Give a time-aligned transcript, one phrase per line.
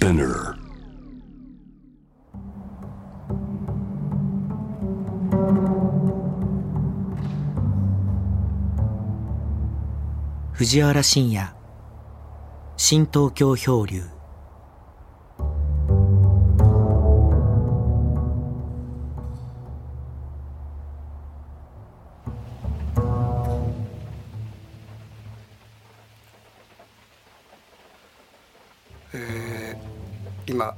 [0.00, 0.54] Spinner.
[10.54, 11.46] 藤原信也
[12.78, 14.02] 新東京漂流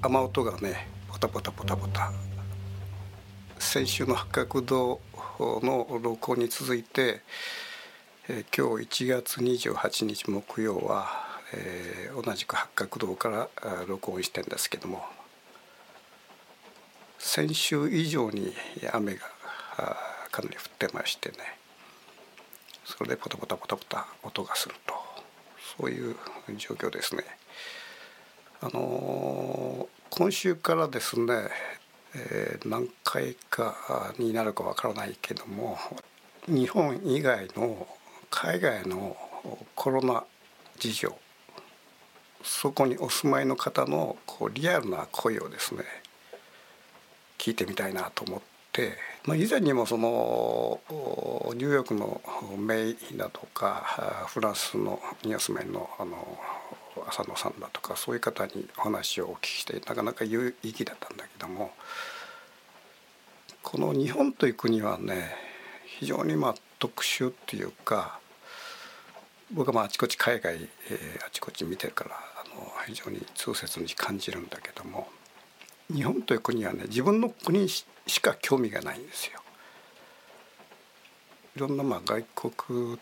[0.04, 2.10] 雨音がねポタポタポタポタ。
[3.60, 5.00] 先週の八角堂
[5.38, 7.20] の録音に続いて、
[8.28, 11.06] え今日1月28日木曜は、
[11.54, 13.48] えー同じく八角堂から
[13.86, 15.04] 録音してんですけども。
[17.20, 18.52] 先週以上に
[18.92, 19.20] 雨が
[20.32, 21.36] かなり降ってましてね。
[22.84, 24.94] それでポタポタポタポタ音がすると。
[25.78, 26.16] そういう
[26.58, 27.22] 状況ですね。
[28.60, 31.48] あのー今週からですね、
[32.14, 35.78] えー何回かになるかわからないけども
[36.46, 37.86] 日本以外の
[38.28, 39.16] 海外の
[39.74, 40.22] コロナ
[40.78, 41.16] 事情
[42.42, 45.82] そこにお住まいの方のこうリアルな声をですね
[47.38, 48.92] 聞いてみたいなと思って、
[49.24, 50.78] まあ、以前にもその
[51.54, 52.20] ニューヨークの
[52.58, 56.38] メイだとかフランスのにお住まいのあの
[57.12, 61.72] 浅野さんだとかそういう方にお話をお聞きしてなかなか有意義だったんだけども
[63.62, 65.34] この日本という国はね
[65.98, 68.18] 非常にまあ特殊っていうか
[69.52, 75.08] 僕はまああちこち海外、えーあちこち見てるからあの非常に痛切に感じるんだけども
[75.92, 77.84] 日本という国はね自分の国し
[78.22, 79.40] か興味がないんですよ。
[81.54, 82.98] いろんなまあ外国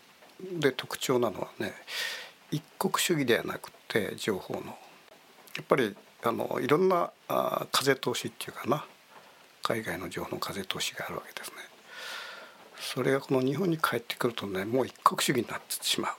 [0.59, 1.73] で特徴なのはね
[2.51, 4.61] 一国主義ではなくて情報の
[5.55, 8.85] やっぱりあのいろんなあ風通しっていうかな
[9.63, 11.57] 海外の情報の風通しがあるわけですね。
[12.79, 16.09] それがこの日本に帰ってくるとねもう一国主義になってしま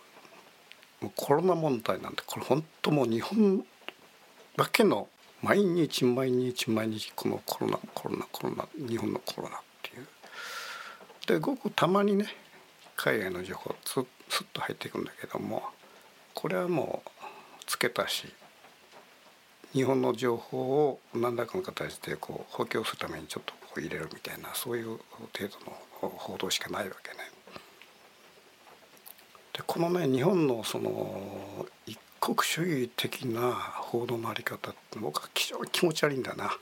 [1.00, 1.04] う。
[1.04, 3.64] もうコロナ問題なんてこれ本当もう日本
[4.56, 5.08] だけの
[5.42, 10.06] 毎日毎日毎日このコロナコロナコロナ日本のコロナっていう
[11.26, 12.26] でごくたまにね
[12.96, 15.62] 海外の情報スッスッと入っていくんだけども
[16.34, 17.21] これはもう
[17.72, 18.32] 付け足し
[19.72, 27.16] 日本の情報を何らかの形でこう補強するためにちょっとこう入れるみたいなそういう程度の報道しかないわけね。
[29.54, 36.54] でこのね日本のその一国主義的な報道のあり方って僕は非常に気持ち悪いんだな。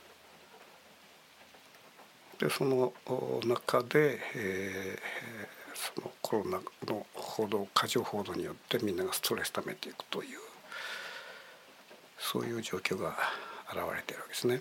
[2.39, 2.93] でその
[3.45, 10.39] 中で、えーそのコロナの報道過剰報道によってみんながストレス溜めていくという
[12.21, 13.17] そういう状況が
[13.71, 14.61] 現れているわけですね。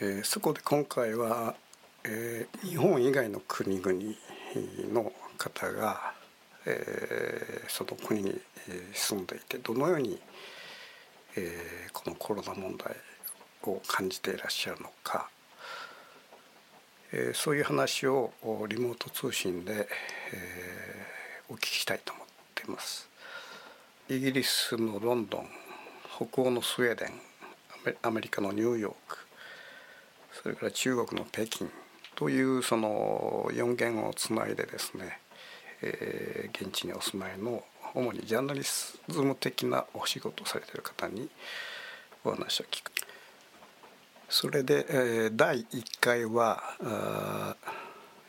[0.00, 1.54] えーそこで今回は、
[2.04, 3.92] えー日本以外の国々
[4.92, 6.14] の方が、
[6.66, 8.40] えーその国に
[8.94, 10.20] 住んでいてどのように、
[11.36, 12.96] えーこのコロナ問題
[13.64, 15.28] を感じていらっしゃるのか、
[17.12, 18.32] えーそういう話を
[18.68, 19.88] リモート通信で、
[20.32, 23.08] えーお聞きしたいと思っています。
[24.08, 25.48] イギリスのロンドン
[26.26, 27.10] 北欧のスウェーデン
[28.02, 29.18] アメリカのニューヨーク
[30.32, 31.66] それから中国の北京
[32.14, 35.18] というその4弦をつないでですね、
[35.82, 41.28] えー現地にお住まいの主にジャーナリズム的なお仕事をされている方に
[42.24, 42.92] お話を聞く。
[44.28, 47.56] それで、えー第1回はあ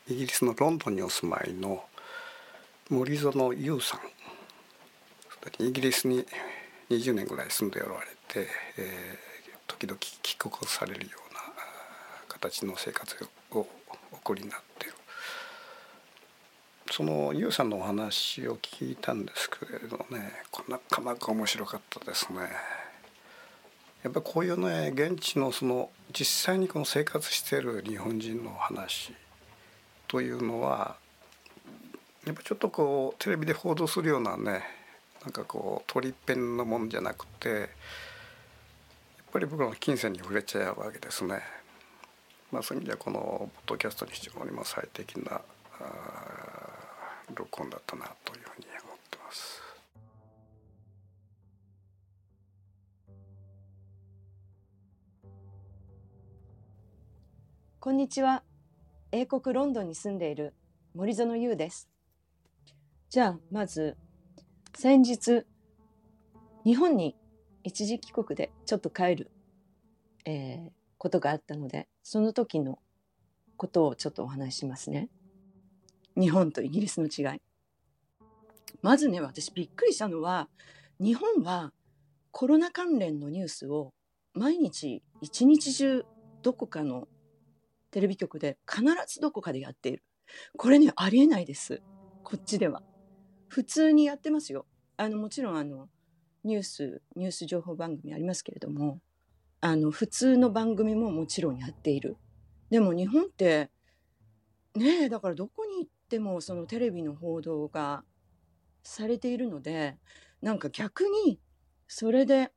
[0.07, 1.83] イギリスのロンドンにお住まいの
[2.89, 3.99] 森園優さん
[5.63, 6.25] イギリスに
[6.97, 9.33] 20年ぐらい住んでおられて、えー
[9.67, 11.39] 時々帰国されるような
[12.27, 13.15] 形の生活
[13.51, 13.67] をお
[14.13, 14.93] 送りになっている
[16.91, 22.39] そのユウさんのお話を聞いたんですけれどねこなかなか面白かったですね。
[24.03, 29.13] やっぱこういうね現地のその実際にこの生活している日本人の話
[30.07, 30.97] というのは
[32.27, 34.82] やっぱちょっとこうテレビで報道するようなね
[35.23, 37.67] なんかこう鳥っぺんのもんじゃなくてやっ
[39.31, 41.41] ぱり僕らの金銭に触れちゃうわけですね。
[42.51, 45.41] まあ、そういう意味ではこのポッドキャストに非常にも最適な
[45.79, 46.83] あ
[47.33, 49.61] 録音だったなというふうに思ってます。
[57.79, 58.43] こんにちは。
[59.11, 60.53] 英国ロンドンに住んでいる
[60.93, 61.89] 森園優です。
[63.09, 63.97] じゃあ、まず、
[64.75, 65.45] 先日、
[66.65, 67.15] 日本に
[67.63, 69.31] 一時帰国でちょっと帰る、
[70.25, 72.79] えー、ことがあったので、その時の
[73.55, 75.09] ことをちょっとお話ししますね。
[76.17, 77.41] 日本とイギリスの違い。
[78.81, 80.49] まずね、私びっくりしたのは、
[80.99, 81.71] 日本は
[82.31, 83.93] コロナ関連のニュースを
[84.33, 86.05] 毎日一日中
[86.41, 87.07] どこかの
[87.91, 90.03] テレビ局で必ずどこかでやっている。
[90.57, 91.81] これね、ありえないです。
[92.23, 92.81] こっちでは。
[93.53, 94.65] 普通にやってますよ。
[94.97, 95.87] あの、もちろんあの、
[96.43, 98.99] ニュース、ニュース情報番組ありますけれども、
[99.61, 102.17] あの、普通の番組ももちろんやっている。
[102.71, 103.69] でも日本って、
[104.73, 108.03] ねえ、だからどこに行ってもそのテレビの報道が
[108.81, 109.99] されているので、
[110.41, 111.39] なんか逆に
[111.87, 112.51] それで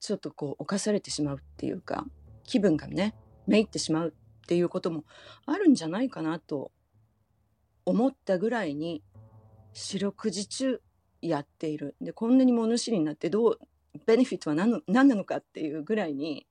[0.00, 2.06] ちょっとこう犯されてしまうっていうか、
[2.44, 3.14] 気分がね、
[3.46, 5.04] めいってしまうっていうことも
[5.44, 6.72] あるんじゃないかなと
[7.84, 9.02] 思ったぐらいに
[9.72, 10.80] 四六時中
[11.20, 11.96] やっている。
[12.00, 13.58] で、こんなに物知りになってどう、
[14.06, 16.46] ベネフィットは何の何なのかっていうぐらいに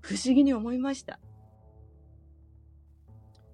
[0.00, 1.20] 不思議に思いました。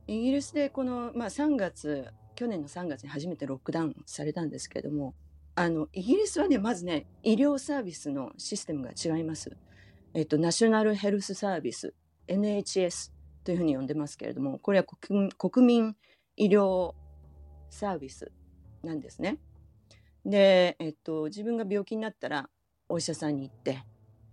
[0.06, 2.06] イギリスでこの、まあ、3月
[2.36, 5.14] 去年の3月に初めてロックダウンされたんですけれども
[5.56, 9.56] あのイギリスはねまずね医療サービスのシステムが違います。
[10.14, 11.92] えっと、ナショナルヘルスサービス
[12.28, 13.12] NHS
[13.44, 15.96] というふうに呼んでますけれどもこれは国民
[16.36, 16.94] 医療
[17.68, 18.32] サービス
[18.86, 19.38] なんですね。
[20.24, 22.48] で、えっと、自分が病気になったら
[22.88, 23.84] お医者さんに行って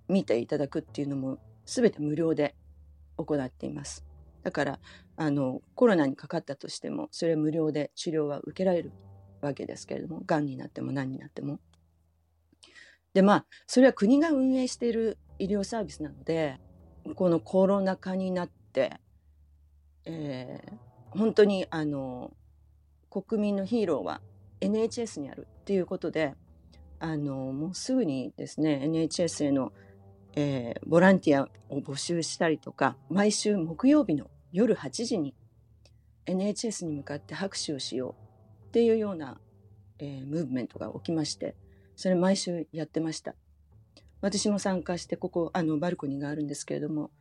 [0.08, 2.56] 見ていただくっていうのも全て無料で
[3.18, 4.06] 行っています。
[4.44, 4.80] だから
[5.16, 8.92] あのコロナにかかったとしてもそれは無料で治療は受けられる
[9.42, 11.60] わけですけれどもがんになっても何になっても。
[13.14, 16.60] でまあそれは国が運営している医療サービスなので
[17.16, 19.00] このコロナ禍になって、
[20.06, 22.34] えー、本当にあの
[23.10, 24.22] 国民のヒーローは
[24.64, 26.36] NHS にあるっていうことで
[27.00, 29.74] あのもうすぐにですね NHS への、
[30.36, 35.36] えー、ボランティアを募集したりとか毎週木曜日の夜8時に
[36.26, 38.16] NHS に向かって拍手をしよ
[38.66, 39.38] うっていうような、
[40.00, 41.56] えー、ムーブメントが起きまして
[41.96, 43.36] それ毎週やってました。
[44.22, 47.12] 私も参加してここあのバルコニーがあるんですけれども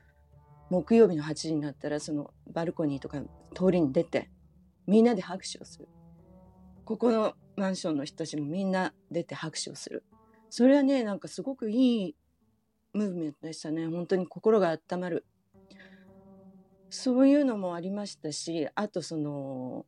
[0.70, 3.20] 木曜日の8時になったらそのバルコニーとか
[3.54, 4.30] 通りに出て
[4.86, 5.88] みんなで拍手をする。
[6.84, 10.04] ここのマンションの人たちもみんな出て拍手をする。
[10.50, 12.16] それはねなんかすごくいい
[12.92, 13.86] ムーブメントでしたね。
[13.86, 15.24] 本当に心が温まる。
[16.90, 19.86] そういうのもありましたしあとその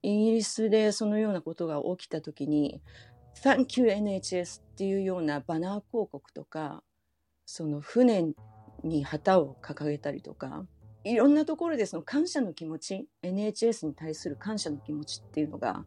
[0.00, 2.80] イギリスでそのようなことが起きた時に
[3.44, 6.82] 「Thank you NHS」っていうようなバナー広告とか
[7.44, 8.32] その船
[8.82, 10.66] に旗を掲げたりとか
[11.04, 15.84] いろんなところでその感謝の気持ち NHS に対する感謝の気持ちっていうのが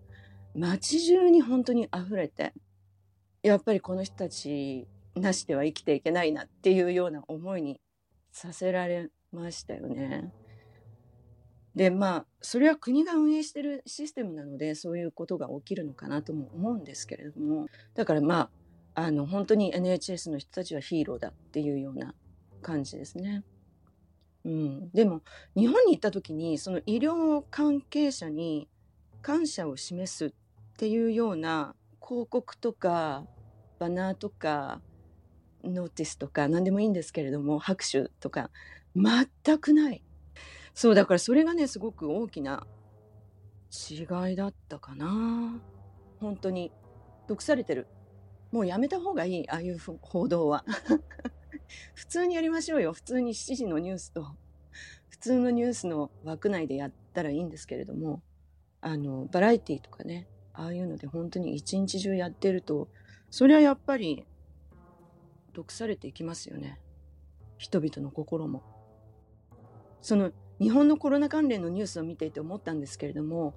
[0.57, 2.53] 街中に本当に溢れて
[3.43, 7.79] やっぱりこの人たちなしでは生きていけないなっていうような思いに
[8.31, 10.31] させられましたよね。
[11.75, 18.49] でまあそれは国が運営してるシステムなのでそういうことが起きるのかなとも思うんですけれどもだからま
[18.95, 22.15] ああの本当に NHS の人たちはヒーローだっていうような
[22.63, 23.43] 感じですね。
[24.43, 25.21] うん、でも
[25.55, 28.67] 日本に行った時にその医療関係者に
[29.21, 30.31] 感謝を示すっ
[30.77, 33.25] っていうような広告とか
[33.79, 34.79] バナーとか
[35.63, 38.51] ノーティスとか何でもいいんですけれども拍手とか
[38.95, 40.03] 全くない。
[40.75, 42.67] そう、だからそれがね、すごく大きな
[43.89, 45.59] 違いだったかな。
[46.19, 46.71] 本当に。
[47.27, 47.87] 毒されてる。
[48.51, 50.63] もうやめた方がいい、ああいう報道は。
[51.95, 52.93] 普通にやりましょうよ。
[52.93, 54.35] 普通に7時のニュースと、
[55.09, 58.21] 普通のニュースの枠内でやったらいいんですけれども、
[58.81, 62.87] あの、バラエティーとかね、ああいうので本当に一日中やってると、
[63.29, 64.25] それはやっぱり
[65.53, 66.79] 毒されていきますよね。
[67.57, 68.63] 人々の心も。
[70.01, 73.53] その日本のコロナ関連のニュースを見ていて思ったんですけれども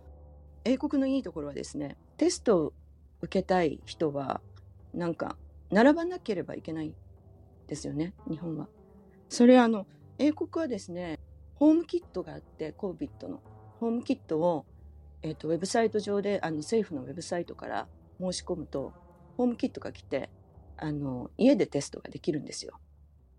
[0.65, 2.73] 英国のいいところはですねテストを
[3.23, 4.41] 受けたい人は
[4.93, 5.37] なんか
[5.71, 6.95] 並ばなければいけない
[7.69, 8.69] ですよね日本は。
[9.29, 9.87] それあの
[10.19, 11.19] 英国はですね
[11.55, 13.41] ホームキットがあって COVID の
[13.81, 14.67] ホームキットを、
[15.23, 17.89] えーと、ウェブサイト上であの政府のウェブサイトから
[18.21, 18.93] 申し込むと
[19.37, 20.31] ホームキットが来て
[20.77, 22.79] あの家でテストができるんですよ。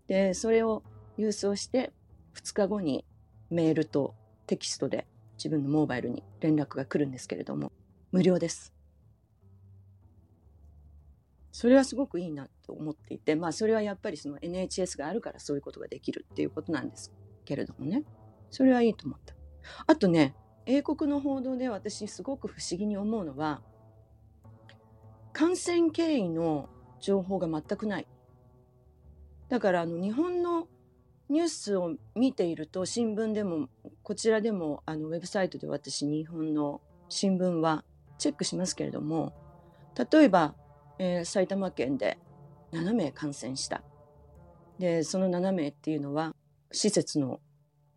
[0.06, 0.82] でそれを
[1.18, 1.92] 郵送して
[2.34, 3.04] 2日後に
[3.50, 4.14] メールと
[4.46, 5.06] テキストで
[5.42, 7.72] 自分のモバイルに連絡が来るんですけれども、
[8.12, 8.72] 無料です。
[11.50, 17.12] それはすごくいいなと思っていて、まあそれはやっぱりその NHS があるからそういうことができるっていうことなんです
[17.44, 18.04] けれどもね。
[18.50, 19.34] それはいいと思った。
[19.86, 20.34] あとね、
[20.66, 23.62] 英国の報道で私すごく不思議に思うのは、
[25.32, 26.68] 感染経緯の
[27.00, 28.06] 情報が全くない。
[29.48, 30.66] だからあの日本の
[31.28, 33.68] ニュースを見ていると新聞でも
[34.02, 37.84] こちらでもあのウェブサイトで私日本の新聞は
[38.18, 39.32] チェックしますけれども
[40.10, 40.54] 例えば、
[40.98, 42.18] えー、埼玉県で
[42.72, 43.82] 7名感染した
[44.78, 46.34] でその7名っていうのは
[46.70, 47.40] 施設の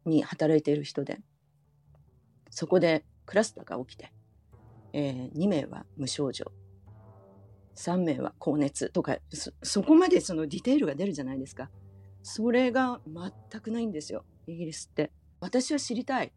[0.05, 1.19] に働いている人で
[2.55, 4.13] そこでクラスターが起きて、
[4.93, 6.53] えー、2名は無症状。
[7.75, 9.17] 3名は高熱とか
[9.61, 11.69] そこまでそのディテールが出るじゃないですか。
[12.23, 15.11] それが全くないんですよイギリスって。
[15.41, 16.31] 私は知りたい。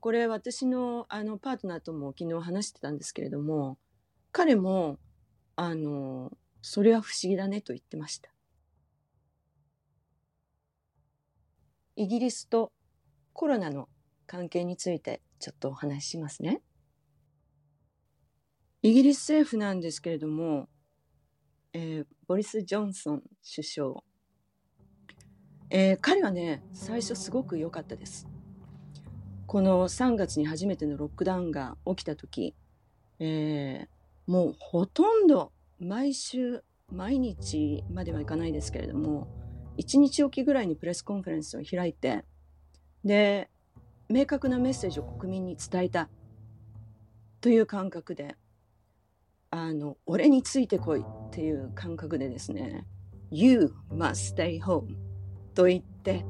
[0.00, 3.78] これ私のあのパートナーとも昨日話してたんですけれども
[4.32, 4.98] 彼も
[5.56, 6.30] あの
[6.60, 8.28] それは不思議だねと言ってました。
[11.96, 12.70] イギリスと
[13.32, 13.88] コロナの
[14.30, 16.62] 関係についてちょっとお話ししますね。
[18.80, 20.68] イギリス政府なんですけれども、
[21.72, 23.94] えー、ボリス・ジョンソン首相、
[25.68, 28.28] えー、彼はね最初すごく良かったです。
[29.48, 32.54] この3月に初めてのロックダウンが起きた時、
[33.18, 39.26] えー、もうほとんど毎週毎日まではいかないですけれども
[39.78, 42.24] 1日おきぐらいにプレスコンファレンスを開いて
[43.04, 43.50] で
[44.10, 46.08] 明確なメッセージを国民に伝えた。
[47.40, 48.36] という感覚で
[49.52, 52.86] あの、俺についてこいっていう感覚でですね、
[53.32, 54.94] You must stay home
[55.54, 56.24] と言って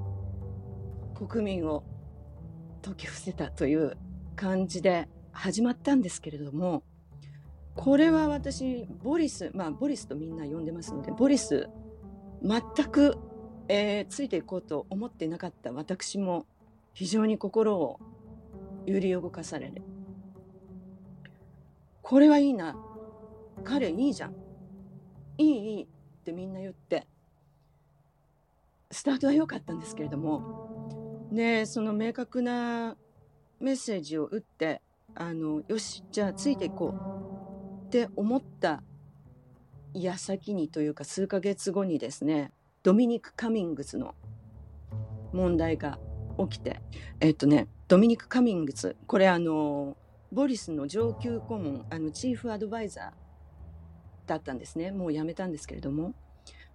[1.14, 1.84] 国民を
[2.82, 3.98] 解き伏せたという
[4.36, 6.82] 感じで始まったんですけれども、
[7.74, 11.68] これは私、ボリス、まあ、ボリスとみんな呼んでますので、ボリス、
[12.42, 13.18] 全く、
[13.68, 16.46] えー、ついていこうと思ってなかった私も
[17.00, 17.98] 非常に心を
[18.84, 19.80] 揺り動かされる。
[22.02, 22.76] これはいいな。
[23.64, 24.34] 彼いいじゃん
[25.38, 25.86] いいいいっ
[26.26, 27.06] てみんな言って
[28.90, 32.98] スタートは良かったんですけれどもでその明確な
[33.60, 34.82] メッセージを打って
[35.14, 36.94] あのよしじゃあついていこ
[37.82, 38.82] うって思った
[39.94, 42.52] 矢先にというか数ヶ月後にですね
[42.82, 44.14] ドミニク・カミングスの
[45.32, 45.98] 問題が
[46.48, 46.80] 起きて。
[47.20, 49.96] えっとねドミニク・カミングスこれあの
[50.32, 54.92] ボリスの上級顧問あのチーフアドバイザーだったんですね。
[54.92, 56.14] もう辞めたんですけれども。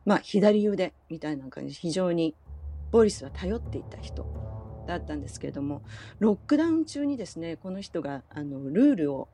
[0.05, 1.74] まあ左腕みたいな感じ。
[1.74, 2.36] 非常に
[2.91, 4.25] ボリスは頼っていた人
[4.88, 5.81] だったんですけれども。
[6.19, 9.29] ロックダウン中にですねこの人があのルールを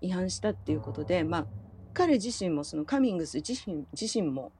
[0.00, 1.46] 違反したっていうことでまあ
[1.92, 4.52] 彼自身もそのカミングス自身自身も、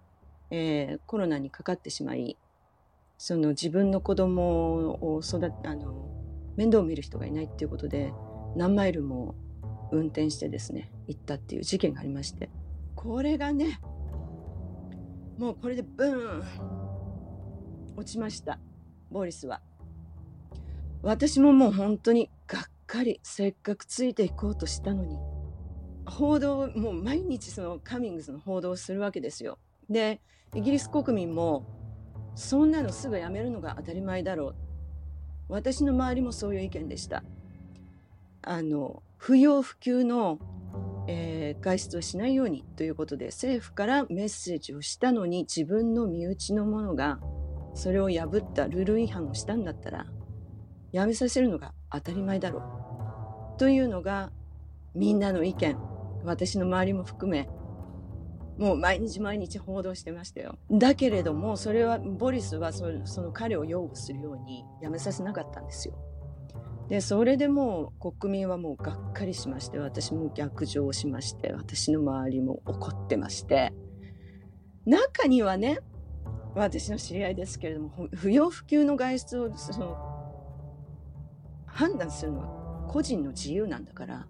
[0.50, 2.36] えー、コロナにかかってしまい
[3.22, 6.08] その自分の子供を育あの
[6.56, 8.14] 面倒を見る人がいないっていうことで
[8.56, 9.34] 何マイルも
[9.92, 12.48] 運転してですね行ったっていう事件がありまして。
[12.96, 13.78] これがね
[15.36, 16.44] もうこれでブーン
[17.94, 18.58] 落ちました。
[19.10, 19.60] ボリスは。
[21.02, 25.18] 私ももう本当にがっかりせっかくついていこうとしたのに
[26.06, 29.58] 報道もう毎日そのカミングスの報道をするわけですよ。
[29.90, 30.22] で
[30.54, 31.79] イギリス国民も
[32.34, 34.54] そんなのすぐやめるのが当たり前だろう。
[35.48, 37.22] 私の周りもそういう意見でした。
[38.42, 40.38] あの不要不急の
[41.12, 47.18] えー、外出をしないようにということで政府からメッセージをしたのに自分の身内の者が
[47.74, 50.06] それを破ったルール違反をしたんだったら
[50.92, 53.58] やめさせるのが当たり前だろう。
[53.58, 54.30] というのが
[54.94, 55.76] みんなの意見。
[56.22, 57.48] 私の周りも含め
[58.60, 60.58] もう毎日毎日報道してましたよ。
[60.70, 62.90] だけれどもそれはボリスはそ
[63.22, 65.94] の彼を擁護するようにやめさせなかったんですよ。
[66.90, 73.72] でそれでもう国民はもうがっかりしまして私も逆上しまして私の周りも怒ってまして。
[74.84, 75.78] 中にはね
[76.54, 79.96] 私の知り合いですけれども不要不急の外出をその
[81.66, 84.26] 判断するのは個人の自由なんだから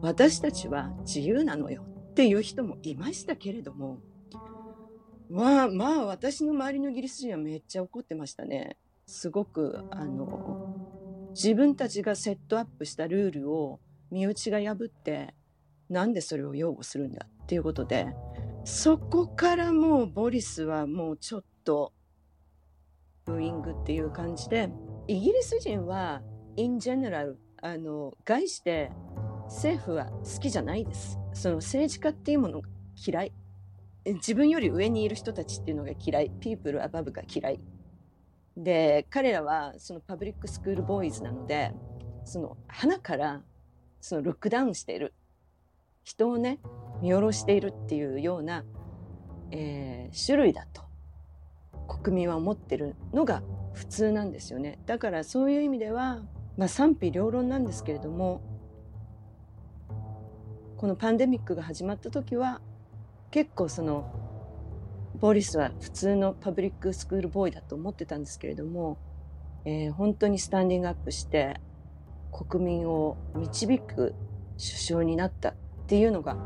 [0.00, 1.84] 私たちは自由なのよ
[2.18, 4.00] っていう人もいましたけれども
[5.30, 8.76] まあまあ私の周りのイギリス人はめっちゃ怒ってましたね。
[9.06, 13.78] すごくあの自分たちがセットアップしたルールを
[14.10, 15.32] 身内が破って
[15.88, 18.08] なんでそれを擁護するんだっていうことで
[18.64, 21.92] そこからもうボリスはもうちょっと
[23.26, 24.70] ブーイングっていう感じで
[25.06, 26.22] イギリス人は
[26.56, 28.90] in general あの概して
[29.48, 31.18] 政府は好きじゃないです。
[31.32, 33.32] その政治家っていうものが嫌い。
[34.04, 36.30] 自分より上にいる人たちっていうのが嫌い。
[36.40, 37.60] people above が嫌い。
[38.56, 41.72] で彼らはそのパブリックスクールボーイズなので
[42.24, 43.42] その花から
[44.00, 45.14] そのロックダウンしている。
[46.04, 46.58] 人をね
[47.02, 48.64] 見下ろしているっていうような、
[49.50, 50.82] えー、種類だと。
[51.86, 54.78] 国民は思ってるのが普通なんですよね。
[54.86, 56.22] だからそういう意味では、
[56.56, 58.42] まあ、賛否両論なんですけれども
[60.78, 62.60] このパンデミックが始まった時は
[63.32, 64.10] 結構その
[65.18, 68.96] ボリスは普通のパブリックスクールボーイだと思ってたんですけれども、
[69.64, 71.60] えー、本当にスタンディングアップして
[72.30, 74.14] 国民を導く
[74.56, 75.54] 首相になったっ
[75.88, 76.36] ていうのが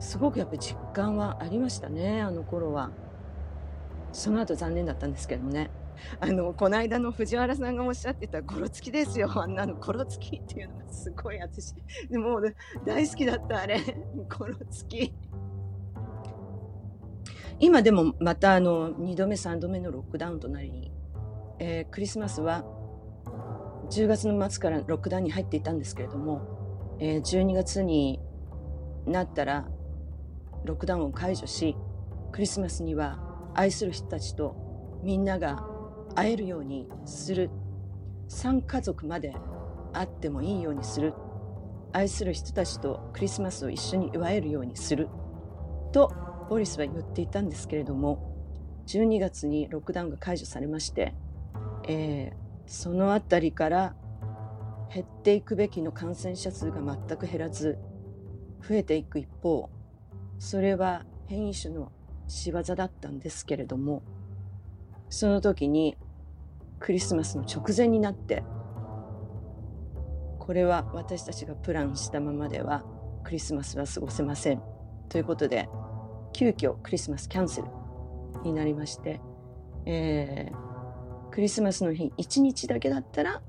[0.00, 2.90] すごくやっぱ実感はありましたねあの頃は。
[4.12, 5.70] その後残念だったんですけどね。
[6.20, 9.30] あのこの間の藤原さんがおっしゃってたゴロつきですよ。
[9.40, 11.74] あんなのゴロつきっていうのがすごい私
[12.08, 12.40] でも
[12.84, 13.80] 大好きだったあれ。
[14.38, 15.14] ゴロつき。
[17.58, 20.92] 今でもまたあの2度目3度目のロックダウンとなり、
[21.58, 22.64] えー、クリスマスは
[23.88, 28.20] 10月の末からロックダウンに入っていたんですけれども、えー、12月に
[29.06, 29.68] なったら
[30.64, 31.76] ロックダウンを解除し
[32.32, 33.18] クリスマスには
[33.54, 35.66] 愛する人たちとみんなが
[36.16, 37.50] 会えるようにする。
[38.28, 39.36] 3家族まで
[39.92, 41.14] 会ってもいいようにする。
[41.92, 45.08] 愛する人たちとクリスマスを一緒に祝えるようにする。
[45.92, 46.12] と
[46.48, 48.34] ボリスは言っていたんですけれども
[48.86, 51.14] 12月にロックダウンが解除されまして、
[51.88, 53.94] えー、その辺りから
[54.92, 57.78] 減っていくべきの感染者数が全く減らず
[58.66, 59.70] 増えていく一方
[60.38, 61.90] それは変異種の
[62.28, 64.02] 仕業だったんですけれども
[65.08, 65.96] その時に
[66.78, 68.44] クリスマスの直前になって
[70.38, 72.84] これは私たちがプランしたままでは
[73.24, 74.62] クリスマスは過ごせません
[75.08, 75.68] ということで
[76.32, 77.68] 急遽クリスマスキャンセル
[78.44, 79.20] になりまして、
[79.86, 83.42] えー、クリスマスの日1日だけだったら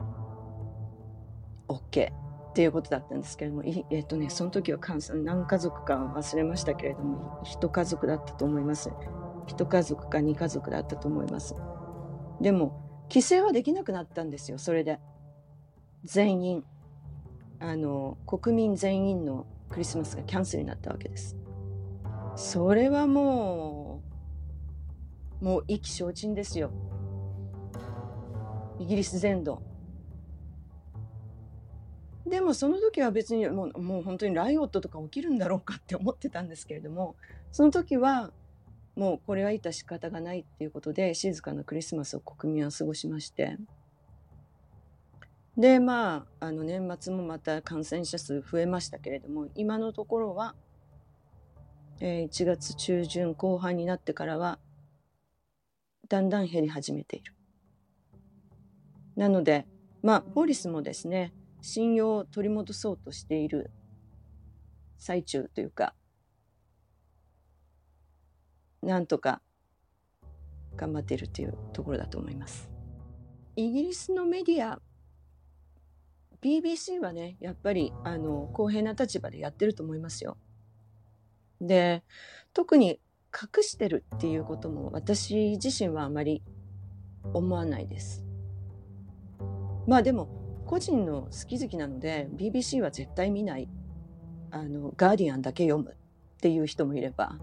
[1.67, 4.79] OK っていうことだったんですけれども、えっ、とね、その時は
[5.13, 8.89] 何家族か忘れましたけれども、一家族だったと思います。
[9.45, 11.53] 一家族か二家族だったと思います。
[12.41, 14.99] でも、規制はできなくなったんですよ、それで。
[16.03, 16.63] 全員。
[17.59, 21.35] あの、国民全員のクリスマスがキャンセルになったわけです。
[22.35, 24.01] それはも
[25.41, 26.71] う、もう意気消沈ですよ。
[28.79, 29.61] イギリス全土。
[32.27, 37.15] でもその時は別にもうもう本当にライオットとか起きるんだろうかって思ってたんですけれども
[37.51, 38.31] その時は
[38.97, 43.55] もうこれは致し方がないっていうことで静かなクリスマスを国民は過ごしまして
[45.55, 50.55] でまああの年末もまた感染者数増えましたけれども今のところは、
[51.99, 54.57] えー、1月中旬後半になってからは
[56.09, 57.33] だんだん減り始めている。
[59.15, 59.67] なので
[60.01, 63.69] まあボリスもですね信用を取り戻そうとしている
[64.97, 65.93] 最中というか
[68.81, 69.41] なんとか
[70.75, 72.69] 頑張っているというところだと思います。
[73.55, 74.79] イギリスのメディア
[76.41, 80.37] BBC はねやっぱりあの公平な立場でやってると思いますよ。
[81.59, 82.03] で
[82.53, 82.99] 特に
[83.33, 86.43] 隠してるっていうことも私自身はあまり
[87.33, 88.23] 思わないです。
[89.87, 90.29] まあでも
[90.65, 93.67] 個人の好き好きなので BBC は絶対見ない
[94.51, 95.95] あのガーディアンだけ読むっ
[96.39, 97.37] ていう人もいれば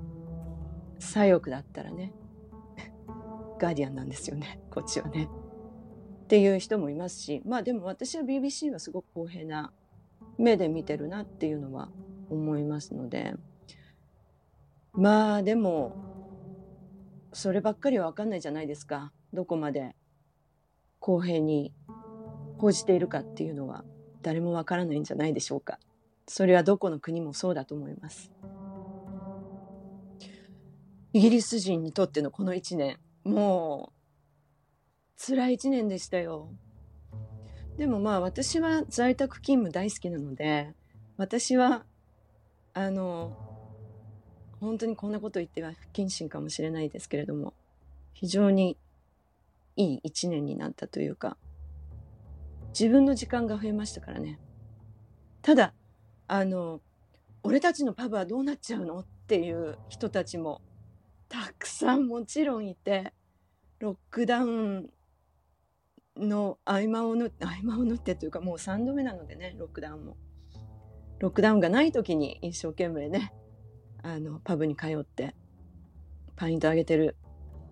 [0.98, 2.12] 左翼だったらね
[3.59, 5.28] ガーディアンなんですよねこっちはね。
[6.24, 9.72] っていう人もいますしまあでも私は BBC はすごく公平な
[10.38, 11.90] 目で見てるなっていうのは
[12.30, 13.35] 思いますので
[14.92, 15.94] まあでも
[17.33, 19.94] そればっかりは分かんないじゃないですかどこまで
[20.98, 21.74] 公平に
[22.57, 23.85] 報じているかっていうのは
[24.22, 25.78] 誰もわからないんじゃないでしょうか。
[26.26, 28.30] それはどこの国もそうだと思います。
[31.14, 33.92] イギリス人にとってのこの1年、も
[35.16, 36.53] う辛い1年でしたよ。
[37.77, 40.74] でもまあ私は在宅勤務大好きなので、
[41.16, 41.87] 私は
[42.72, 43.37] あの
[44.59, 47.55] 本当にこんなこと言っては不謹慎かもしれないですけれども、
[48.12, 48.77] 非常に
[49.77, 51.37] いい1年になったというか、
[52.70, 54.40] 自分の時間が増えましたからね。
[55.42, 55.74] ただ、
[56.27, 56.81] あの、
[57.44, 60.61] 俺たちのパブはどうなっちゃうのっていう人たちも
[61.34, 63.12] たくさんもちろんいて、
[63.80, 64.88] ロックダウン
[66.16, 70.16] の合間を縫って、合間を縫ってというかもう3度目なのでね、ロックダウンも。
[71.18, 73.32] ロックダウンがない時に一生懸命ね、
[74.04, 75.34] あの、パブに通って
[76.36, 77.16] パイントあげてる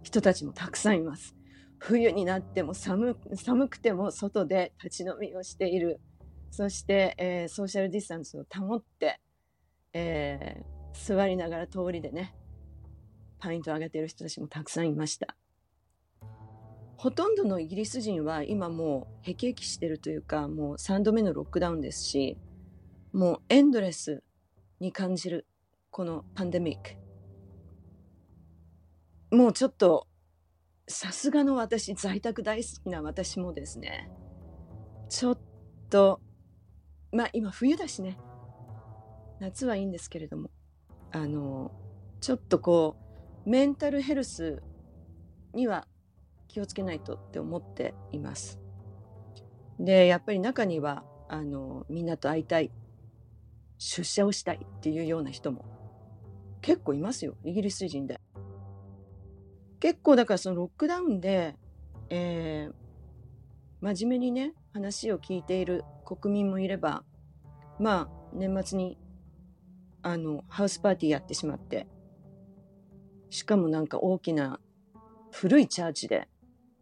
[0.03, 1.37] 人たちもたくさんいます。
[1.79, 6.01] 冬になっても寒寒くても外で立ち飲みをしている
[6.51, 9.21] そして、えー、ソーシャルディスタンスを保って、
[9.93, 12.37] えー、座りながら通りでね
[13.43, 15.35] パイントを上げてる人たちもたくさんいました。
[16.97, 22.39] ほとんどのイギリス人は今もう辟易してるというかもう3度目のロックダウンですし
[23.13, 24.23] もうエンドレス
[24.79, 25.49] に感じる
[25.91, 26.97] このパンデミック。
[29.37, 30.07] もうちょっと
[30.87, 34.09] さすがの私在宅大好きな私もですね。
[35.09, 35.39] ちょっ
[35.91, 36.21] と
[37.11, 38.17] まあ今冬だしね。
[39.41, 40.49] 夏はいいんですけれども
[41.11, 41.73] あの
[42.21, 43.02] ちょっとこう
[43.45, 44.63] メンタルヘルス
[45.55, 45.87] には
[46.49, 48.59] 気をつけないとって思っています。
[49.79, 52.71] でやっぱり中にはあのみんなと会いたい
[53.79, 55.65] 出社をしたいっていうような人も
[56.61, 58.21] 結構いますよイギリス人で。
[59.81, 61.57] 結構だからそのロックダウンで、
[62.09, 62.75] えー、
[63.81, 67.03] 真面目にね話を聞いている国民もいれば
[67.81, 68.97] まあ年末に
[70.03, 71.89] あのハウスパーティーやってしまって
[73.33, 74.61] しかもなんか大きな
[75.31, 76.29] 古いチャーチで、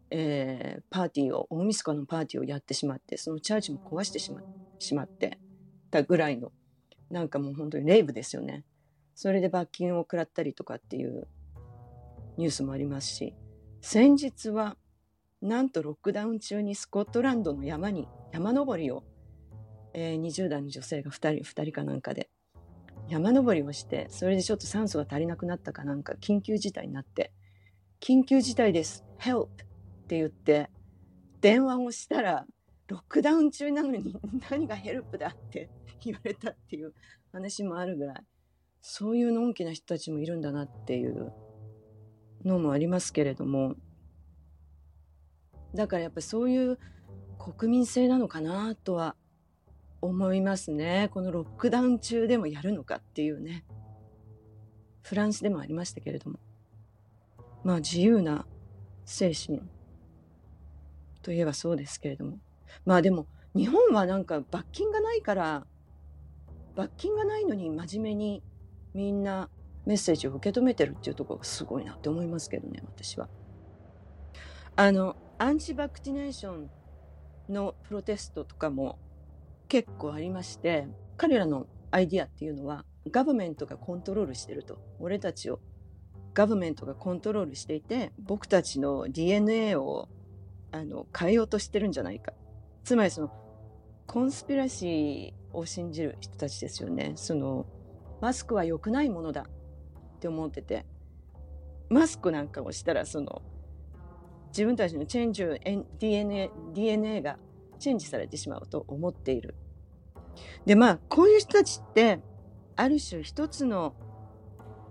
[0.09, 4.41] えー、パーティーを大晦日のパーティーをやってしまってそのチャーチも壊してしま
[4.77, 5.39] しまって
[5.91, 6.51] たぐらいの
[7.09, 8.65] なんかもう本当にレイブですよね。
[9.15, 11.25] それで罰金を食らったりとかっていう
[12.35, 13.33] ニュースもありますし
[13.81, 14.75] 先日は
[15.41, 19.03] なんとロックダウン中にスコットランドの山に山登りを、
[19.93, 22.29] えー、20代の女性が2人2人かなんかで
[23.11, 27.33] 山登りをしてそれでちょっと酸素が足りなくなったかなんか緊急事態になって。
[27.99, 29.03] 緊急事態です。
[29.19, 29.47] Help!
[29.47, 29.47] っ
[30.07, 30.69] て言って
[31.41, 32.45] 電話をしたら
[32.87, 34.15] ロックダウン中なのに
[34.49, 35.69] 何がヘルプだって
[36.05, 36.93] 言われたっていう
[37.33, 38.25] 話もあるぐらい。
[38.79, 41.33] そういうのんきな人たちもいるんだなっていう
[42.45, 43.75] のもありますけれども。
[45.75, 46.79] だからやっぱりそういう
[47.37, 49.17] 国民性なのかなとは
[50.01, 51.09] 思いますね。
[51.13, 53.63] このロックダウン中でもやるのかっていうね。
[55.01, 56.39] フランスでもありましたけれども。
[57.63, 58.47] まあ自由な
[59.05, 59.61] 精神
[61.21, 62.39] といえばそうですけれども。
[62.85, 65.65] まあでも日本はなんか罰金がないから
[66.75, 68.43] 罰金がないのに真面目に
[68.93, 69.49] みんな
[69.85, 73.29] メッセージを受け止めてるっていうところがすごいなって思いますけどね私は。
[74.75, 76.69] あのアンチバクティネーション
[77.49, 78.97] のプロテストとかも
[79.71, 84.77] 結構ありまして彼らのアイディアっていうのはガバメントがコントロールしてると。
[84.99, 85.61] 俺たちを
[86.33, 90.09] ガバメントがコントロールしていて僕たちの DNA を
[90.73, 92.33] あの変えようとしてるんじゃないか。
[92.83, 93.31] つまりその
[94.07, 97.13] コンスピラシーを信じる人たちですよね。
[97.15, 97.65] その
[98.19, 99.43] マスクは良くないものだ
[100.15, 100.85] って思ってて
[101.87, 103.41] マスクなんかをしたらその
[104.49, 105.45] 自分たちのチェンジ
[105.97, 107.37] DNA, DNA が
[107.81, 109.55] チェンジされてしまうと思っている。
[110.65, 112.19] でまあこういう人たちって
[112.75, 113.93] ある種一つの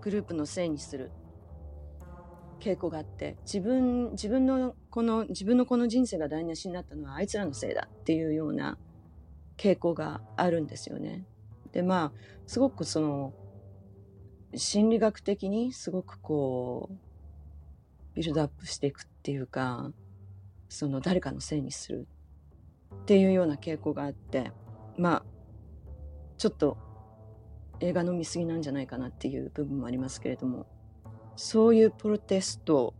[0.03, 1.11] グループのせいにする
[2.61, 8.76] 傾向があって自分自分のこの自分のこの人生が台無しになったのはあいつらのせいだっていうような
[9.57, 11.24] 傾向があるんですよね。
[11.72, 13.33] でまあすごくその
[14.55, 16.94] 心理学的にすごくこう
[18.14, 19.92] ビルドアップしていくっていうか
[20.68, 22.09] その誰かのせいにする
[22.94, 24.53] っていうような傾向があって
[24.96, 25.22] まあ
[26.38, 26.76] ちょっと
[27.81, 30.66] 映画の見過ぎなんじゃないかなっていう部分もありますけれども
[31.37, 32.94] そういうプロテスト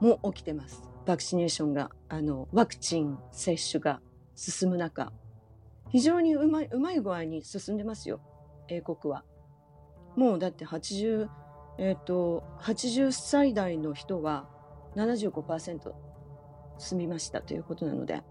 [0.00, 0.82] も起きてます。
[1.06, 4.00] バクシネーションがあのワクチン接種が
[4.34, 5.12] 進む中
[5.90, 8.20] 非常にうまいうまい具合に進んでますよ
[8.68, 9.24] 英国は。
[10.16, 11.28] もうだって80
[11.78, 14.48] えっ、ー、と80歳代の人は
[14.96, 15.92] 75%
[16.78, 18.22] 済みましたということなので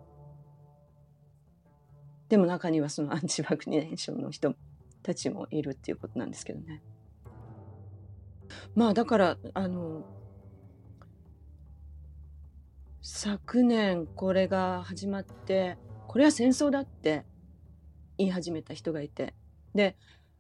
[2.30, 4.56] でも中にはそのアンチバクネーションの人
[5.04, 6.82] たちもいるっていうことなんですけどね。
[8.76, 10.04] まあだからあの
[13.02, 17.26] 昨年これが始まってこれは戦争だって
[18.18, 19.34] 言い始めた人がいて
[19.74, 19.96] で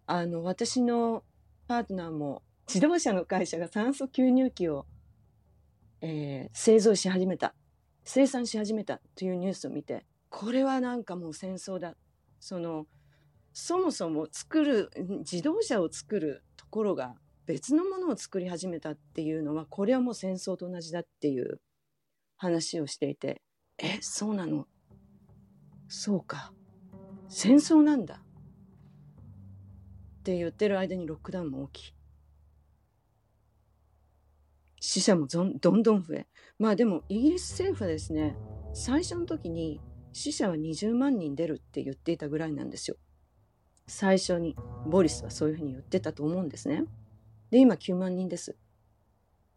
[0.08, 1.24] あの私の
[1.67, 4.86] パートナーも自動車の会社が酸素吸入器を
[6.08, 7.56] えー、製造し始めた
[8.04, 10.06] 生産し始めたというニュースを見て
[10.38, 11.95] これはなんかもう戦争だ。
[12.41, 12.88] その
[13.54, 21.62] そもそも作る自動車を作るところが別のものを作り始めたっていうのはこれはもう戦争と同じだっていう
[22.36, 23.41] 話をしていて
[23.78, 24.67] えそうなの？
[25.88, 26.52] そうか。
[27.30, 28.15] 戦争なんだ。
[28.15, 28.17] っ
[30.24, 31.95] て言ってる間にロックダウンも起き。
[34.82, 36.28] 死者もどんどん増え。
[36.60, 38.36] まあでもイギリス政府はですね
[38.74, 39.80] 最初の時に
[40.15, 42.95] 死者は20万人出るって言っていたぐらいなんですよ。
[43.86, 44.56] 最初に
[44.88, 46.86] ボリスはそういうふうに言ってたと思うんですね。
[47.51, 48.56] で今9万人です。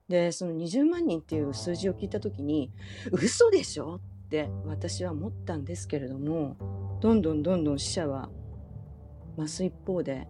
[0.08, 2.72] でその20万人っていう数字を聞いた時に
[3.12, 6.56] 嘘でしょって私は思ったんですけれども
[7.00, 8.28] どんどんどんどん死者は
[9.36, 10.26] 増す一方で、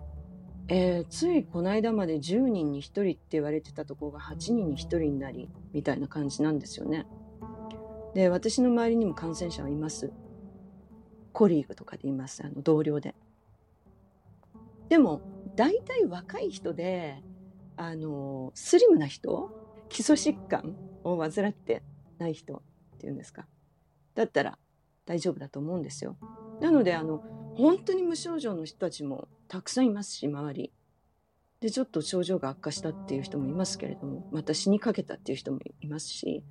[0.69, 7.07] えー、ついこの間まで10人に1人って言われてたところが8人に1人になりみたいな感じなんですよね。
[8.15, 10.13] で私の周りにも感染者はいます。
[11.33, 13.15] コリーグとかでいますあの同僚で。
[14.89, 15.21] でも
[15.55, 17.23] 大体若い人で
[17.77, 19.51] あのスリムな人
[19.89, 21.83] 基礎疾患を患って
[22.19, 22.61] ない人っ
[22.99, 23.47] ていうんですか
[24.15, 24.59] だったら
[25.07, 26.17] 大丈夫だと思うんですよ。
[26.61, 27.23] なのであの
[27.55, 30.73] 本当に無症状の人たちもたくさんいますし周り。
[31.61, 36.45] でちょっと症状が悪化したっていう人もいますけれどもまた死にかけたっていう人もいますし、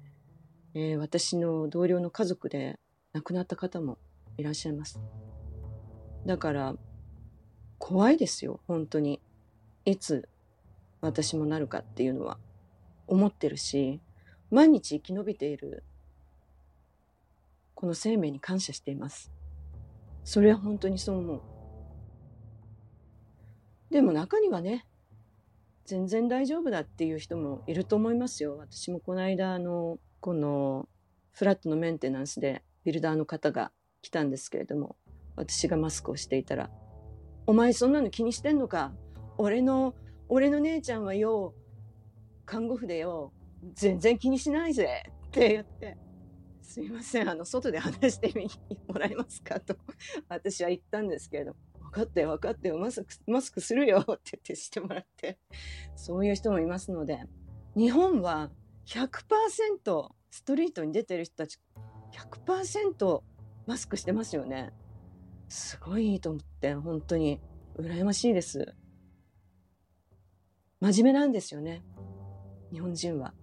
[0.80, 2.80] えー、私の同僚の家族で
[3.12, 3.98] 亡くなった方も
[4.38, 5.00] いらっしゃいます。
[6.24, 6.76] だから
[7.80, 9.20] 怖いですよ本当に。
[9.86, 10.30] いつ
[11.02, 12.38] 私もなるかっていうのは
[13.08, 14.02] 思ってるし
[14.52, 15.84] 毎日生き延びている
[17.74, 19.32] この生命に感謝しています。
[20.26, 21.42] それは本当にそう思う。
[23.90, 24.86] でも中にはね
[25.86, 28.58] 全然大丈夫だっていう人もいると思いますよ。
[28.60, 30.88] 私もこの間あのこの
[31.32, 34.96] フラットのメンテナンスでビルダーの方が来たんですけれども
[35.36, 36.70] 私がマスクをしていたら
[37.46, 38.94] 「お前そんなの気にしてんのか？
[39.38, 39.94] 俺の
[40.30, 41.54] 俺の姉ちゃんはよ
[42.46, 43.34] 看護婦でよ
[43.74, 45.98] 全然気にしないぜ」って言って
[46.62, 48.34] 「すいませんあの外で話して
[48.88, 49.76] もらえますか?」と
[50.28, 55.38] 私は言ったんですけれど「分かって分かってマスクマスクするよ」って言ってしてもらって
[55.96, 57.24] そういう人もいますので
[57.76, 58.50] 日本は
[58.88, 61.60] 100%ストリートに出てる人たち
[62.46, 63.22] 100%
[63.66, 64.72] マスクしてますよね。
[65.50, 67.42] すごいいいと思って、本当に
[67.78, 68.74] 羨ましいです。
[70.80, 71.84] 真面目なんですよね。
[72.72, 73.34] 日本人は。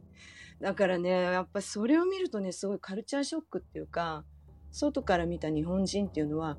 [0.60, 4.24] だからね、やっぱそれを見るとね、すごいカルチャーショックっていうか、
[4.70, 6.58] 外から見た日本人っていうのは、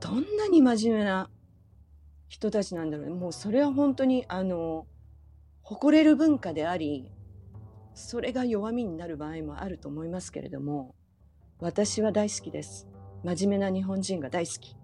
[0.00, 1.30] どんなに真面目な
[2.28, 3.14] 人たちなんだろうね。
[3.14, 4.86] もうそれは本当に、あの、
[5.62, 7.12] 誇れる文化であり、
[7.96, 10.94] それが弱みになる場合もあると思いますけれども、
[11.60, 12.86] 私は大好きです。
[13.24, 14.76] 真面目な日本人が大好き。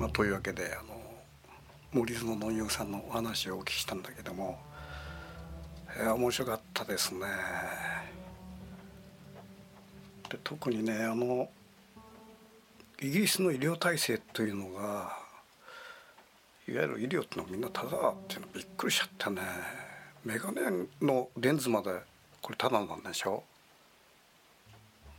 [0.00, 1.00] まあ、というわけであの
[1.92, 4.58] 森園の優さんのお話をお聞きしたんだけども、
[5.96, 8.23] えー、面白かったですね。
[10.34, 11.48] で特にねあの
[13.00, 15.16] イギリスの医療体制というのが
[16.66, 19.42] いわゆる医療ってのはみんなタダだっていうのびっくりしちゃってね。
[20.24, 20.62] メガネ
[21.02, 21.90] のレンズまで
[22.40, 23.44] これタダなんでしょ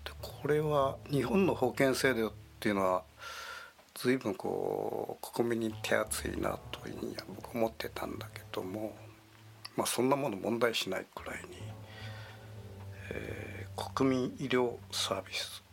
[0.04, 3.04] でこれは日本の保険制度っていうのは
[3.94, 8.96] 随分こう国民に手厚いなというふうには僕思ってたんだけども
[9.78, 11.58] まあそんなもの問題しないくらいに、
[13.12, 13.45] えー、
[13.76, 15.64] 国民医療サービス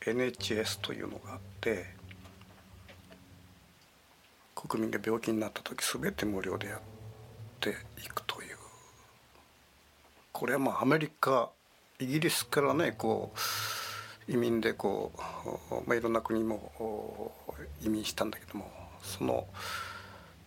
[0.00, 1.86] NHS というのがあって
[4.54, 6.80] 国民が病気になった時全て無料でやっ
[7.60, 7.70] て
[8.04, 8.56] いくという
[10.32, 11.50] これはまあアメリカ
[11.98, 13.32] イギリスからねこ
[14.28, 15.12] う移民でこ
[15.70, 17.32] う、まあ、いろんな国も
[17.82, 18.70] 移民したんだけども
[19.02, 19.46] その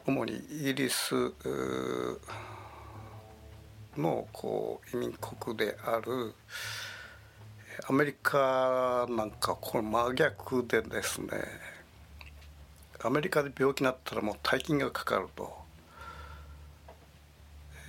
[0.06, 1.34] 主にイギリス
[3.97, 6.34] のこう移民国である
[7.89, 11.27] アメリカなんかこれ真逆でですね
[13.04, 15.51] アメリカで病気になったらもう大金がかかると、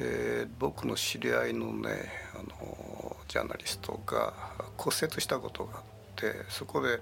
[0.01, 1.91] えー、僕の知り合いのね
[2.35, 4.33] あのジャーナリストが
[4.77, 5.83] 骨折したことがあっ
[6.17, 7.01] てそこで、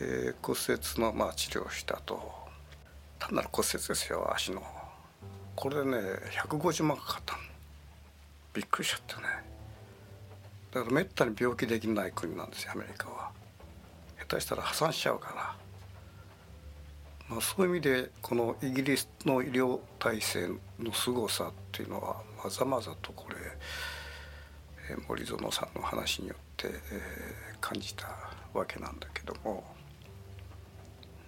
[0.00, 2.46] えー、骨折のまあ治療をしたと。
[3.18, 4.62] 単なる骨折ですよ足の。
[5.54, 5.96] これでね
[6.42, 7.36] 150万かかった
[8.56, 9.28] びっくりしちゃってね。
[10.72, 13.30] だからめったに病気できない国なんですよアメリカは。
[14.18, 15.56] 下手したら破産しちゃうから、
[17.28, 23.36] まあ、そういう意味でこのイギリスの医療体制の凄さっていうのはまざまざとこれ
[25.06, 28.06] 森園さんの話によって、え感じた
[28.54, 29.64] わけなんだけども、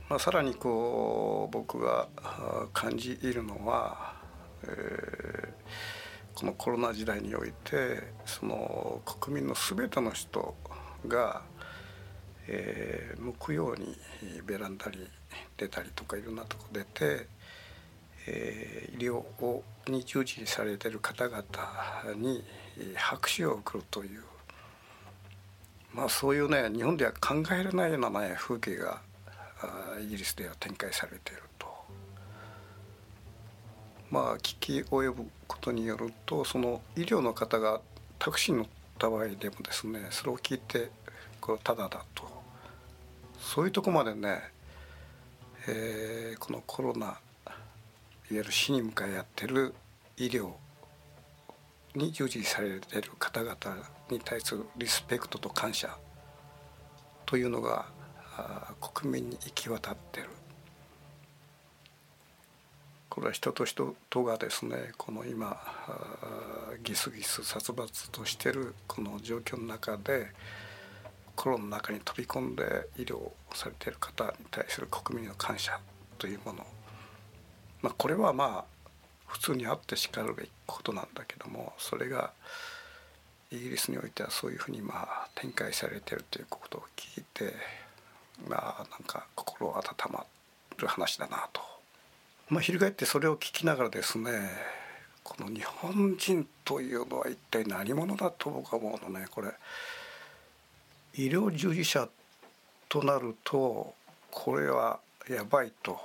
[0.08, 2.08] まあ、さらにこう僕が
[2.72, 4.14] 感じいるのは、
[4.62, 5.97] えー
[6.38, 10.54] このコロナ時代においてその国民の全ての人
[11.08, 11.42] が、
[12.46, 13.96] えー、向くように
[14.46, 14.98] ベランダに
[15.56, 17.26] 出たりとかいろんなとこ出て、
[18.28, 21.42] えー、医療をに従事されてる方々
[22.16, 22.44] に
[22.94, 24.22] 拍手を送るという、
[25.92, 29.00] まあ、そういうね日本では考えられないような、ね、風景が
[30.00, 31.67] イギリスでは展開されていると。
[34.10, 37.80] まあ聞き及ぶことによるとその医療の方が
[38.18, 38.68] タクシーに乗っ
[38.98, 40.90] た場合でもですねそれを聞いて
[41.40, 42.38] これただだと。
[43.38, 44.40] そういうとこまでね、
[45.68, 47.20] えー、このコロナいわ
[48.30, 49.74] ゆる死に向かい合ってる
[50.16, 50.50] 医療
[51.94, 53.56] に従事されている方々
[54.10, 55.96] に対するリスペクトと感謝
[57.24, 57.86] というのが
[58.80, 60.28] 国民に行き渡ってる。
[63.08, 65.56] これは人と人とがですねこの今
[66.82, 70.28] ギスギス殺伐としてるこの状況の中で
[71.34, 75.78] コロナの中に飛び込んで医療をされている方に対する国民の感謝
[76.18, 76.66] というもの、
[77.80, 78.78] まあ、これはまあ
[79.26, 82.32] 普通にあってしかるべきことなんだけどもそれが
[83.50, 87.54] イギリスにおいてはそういうふうにまあ展開されてるということを聞いて
[88.48, 90.24] まあなんか心温ま
[90.76, 91.77] る話だなと。
[92.48, 94.30] まあ、翻ってそれを聞きながらですね
[95.22, 99.26] この日本人というのは一体何者だと僕は思うのね。
[99.30, 99.50] これ
[101.14, 102.08] 医療従事者
[102.88, 103.94] となると
[104.30, 106.00] これはやばいと。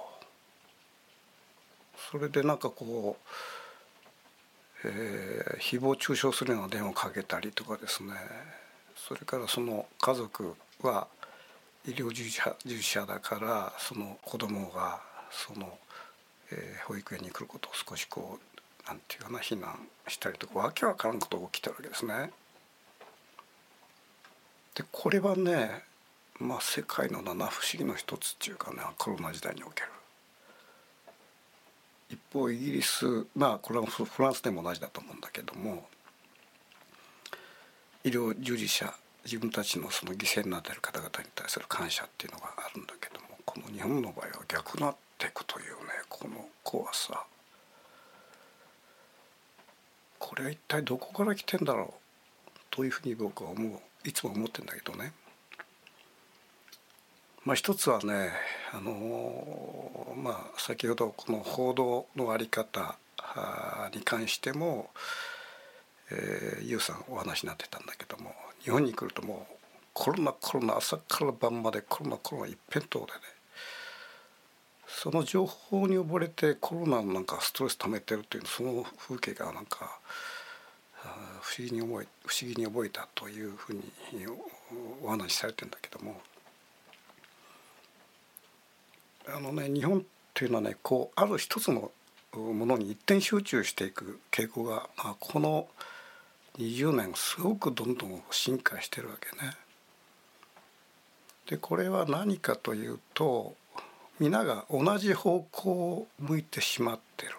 [2.11, 3.15] それでなんかこ
[4.83, 8.13] う、えー、誹謗中傷するような電話をかけたりとかですね。
[8.95, 11.07] それからその家族は
[11.87, 14.99] 医療従事者従事者だからその子供が
[15.33, 15.77] その、
[16.53, 22.31] えー、保育園に来ることを少しこうなんていうかな非難したりとかわけわからんことが起きてるわけですね。
[24.75, 25.83] でこれはね
[26.39, 29.89] まあ世界の七不思議の一つっていうかねコロナ時代における
[32.09, 35.87] 一方イギリスまあこれはフランスでも同じだと思うんだけども
[38.03, 38.93] 医療従事者
[39.25, 45.82] 自分たちのその犠牲になっている方々に対する感謝っていうのがあるんだけどもこの日本の場合は逆なっていくという
[46.19, 47.25] この怖さ。
[50.19, 51.93] これは一体どこから来てんだろ
[52.47, 53.79] うというふうに僕は思う。
[54.07, 55.11] いつも思ってんだけどね。
[57.45, 58.31] まあ、一つはね、
[58.71, 62.97] あのまあ、先ほどこの報道の在り方
[63.93, 64.89] に関しても、
[66.11, 69.55] えー、ユウさんお話になってたんだけども日本に来るともう
[69.93, 73.32] コロナコロナ朝から晩までコロナコロナ一辺倒でね
[74.93, 79.99] その情報に溺れてコロナのなんかストレス溜めてるというその風景がなんか
[81.41, 83.81] 不思議に思い不思議に覚えたというふうに
[85.03, 86.21] お話しされてるんだけども。
[89.25, 90.01] あのね日本っ
[90.33, 91.91] ていうのはねこうある一つの
[92.33, 95.67] ものに一点集中していく傾向が、まあ、この
[96.57, 99.53] 20年すごくどんどん進化してるわけね。
[101.47, 103.55] でこれは何かというと
[104.19, 107.33] 皆が同じ方向を向いてしまってる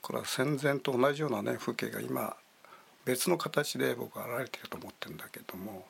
[0.00, 2.36] これは戦前と同じようなね風景が今
[3.04, 5.84] 別の形で僕は現れてると思ってるんだけども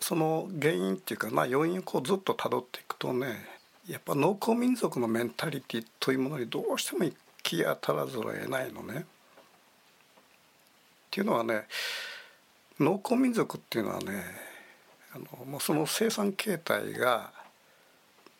[0.00, 3.46] その原因っていうかまあ要因をこうずっとたどっていくとね
[3.88, 9.00] やっぱ農耕民族のメンタリティというものにどうしても行き当たらざるを得ないのね。
[9.00, 9.04] っ
[11.10, 11.62] ていうのはね
[12.78, 14.22] 農耕民族っていうのはね
[15.14, 17.32] あのもうその生産形態が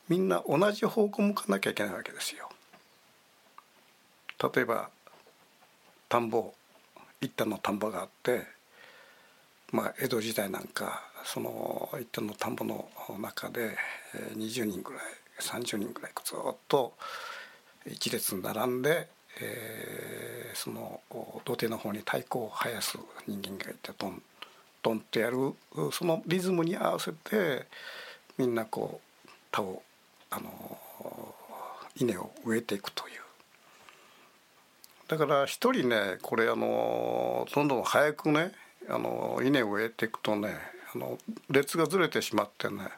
[0.09, 2.49] みんな同じ方向向かなきゃいけないわけですよ。
[4.55, 4.89] 例えば
[6.09, 6.55] 田んぼ
[7.21, 8.47] 一旦の田んぼがあって
[9.73, 12.89] まあ江戸時代なんかその一旦の田んぼの
[13.21, 13.77] 中で
[14.37, 15.03] 20人ぐらい
[15.41, 16.95] 30人ぐらいずっと
[17.87, 19.09] 一列並んで、
[19.41, 21.01] えー、その
[21.45, 24.23] 土手の方に太鼓を生やす人間がいてドン
[24.83, 25.55] ドンとやる
[25.93, 27.67] そのリズムに合わせて
[28.37, 29.83] みんなこう田を
[30.31, 30.79] あの
[31.97, 33.21] 稲を植えていくという。
[35.09, 38.53] だから一人ねこれあのどんどん早くね
[38.89, 40.55] あの稲を植えていくとね
[40.95, 41.19] あの
[41.49, 42.89] 列がずれてしまってね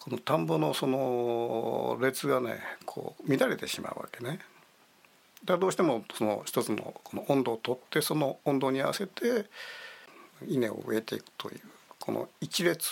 [0.00, 4.40] この田んぼのその列がねこう乱れてしまうわけね。
[5.44, 9.46] だからどうしてもその一つのこの温度をとってその温度に合わせて
[10.46, 11.60] 稲を植えていくという
[12.00, 12.86] この一列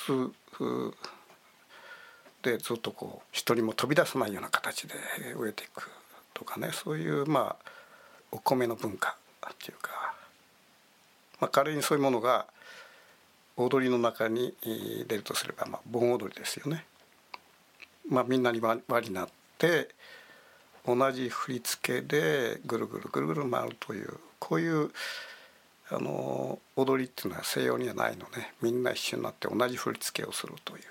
[2.44, 4.94] でずっとこう一人も飛び出さないような形で
[5.36, 5.90] 植えていく
[6.34, 6.70] とかね。
[6.72, 7.70] そういうまあ
[8.30, 9.16] お米の文化
[9.46, 9.90] っていうか、
[11.40, 12.46] まあ、仮にそういうものが
[13.56, 14.54] 踊りの中に
[15.08, 16.84] 出るとすれば、まあ、盆踊りですよね。
[18.08, 19.88] まあ、みんなに輪になって
[20.86, 24.90] 同じ振り付けでぐるぐるぐるぐる回るというこういう
[25.90, 28.52] あの踊りっていうのは西洋にはないのね。
[28.60, 30.82] みんな一緒になって同じ振り付けをするという、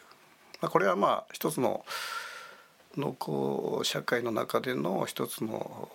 [0.63, 1.83] まあ、これはまあ一つの
[2.95, 5.89] 農耕社会の中での一つの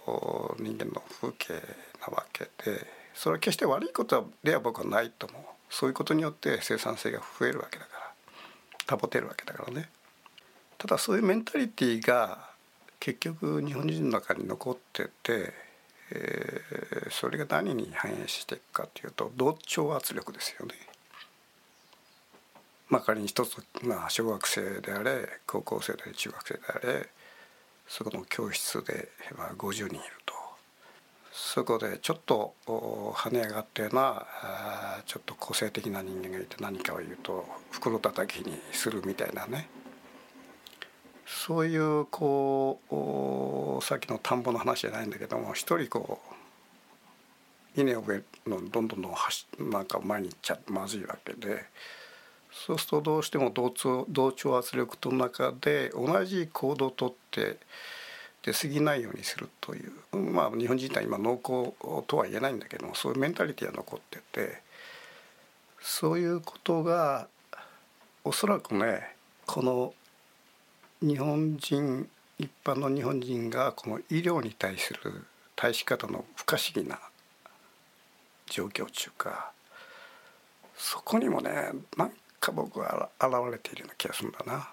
[0.60, 1.54] 人間の風景
[2.02, 7.92] なわけでそれは決して悪いことでは僕はないと思うそういうことによって生産性が増えるわけだか
[8.88, 9.88] ら保てるわけだからね
[10.76, 12.50] ただそういうメンタリティーが
[13.00, 15.54] 結局日本人の中に残ってて、
[16.10, 20.74] えー、それが何に反映していくかというと同調圧力ですよね。
[22.88, 27.08] まあ、仮に一つ、まあ、小学生であれ高校生であれ中学生であれ
[27.86, 30.34] そこの教室で、まあ、50人いると。
[31.32, 34.26] そこでちょっと跳ね上がったような
[35.06, 39.68] ちょっと個性的な人間がいて何かを言うと袋叩きにするみたいなね。
[41.26, 42.80] そういうこ
[43.80, 46.20] うさっきの田んぼの話じゃないんだけども一人こ
[47.76, 51.66] う稲を植えるのどんどんどんなんか前に行っちゃまずいわけで。
[52.66, 57.56] そうするとどうしても同調同調圧力との中で同じ行動をとって
[58.42, 61.74] 出過ぎないようにするというまあ日本人って今農耕
[62.06, 64.60] とは言えないんだけどもそういうメンタリティーが残ってて
[65.80, 67.28] そういうことが
[68.24, 69.14] おそらくね
[69.46, 69.94] この
[71.00, 76.98] 日本人一般の日本人がこの医療に対する対し方の不可思議な
[78.46, 79.52] 状況中か
[80.76, 81.50] そこにもね
[81.96, 84.70] なんか僕は現れているような気がするんだな。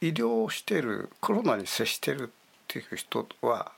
[0.00, 2.30] 医療をしているコロナに接してるっ
[2.68, 3.72] ていう人は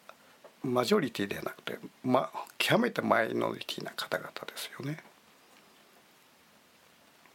[0.62, 4.98] マジョリティではなくて、ま、極めてマイノリティな方々ですよね。